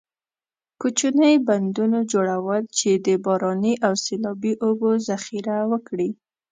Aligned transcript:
کوچنۍ 0.81 1.35
بندونو 1.47 1.99
جوړول 2.11 2.61
چې 2.77 2.89
د 3.05 3.07
باراني 3.25 3.73
او 3.85 3.93
سیلابي 4.05 4.53
اوبو 4.65 4.89
ذخیره 5.07 5.57
وکړي. 5.71 6.09